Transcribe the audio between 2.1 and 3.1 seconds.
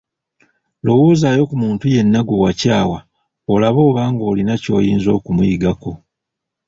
gwe wakyawa